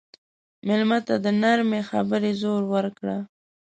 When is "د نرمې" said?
1.23-1.81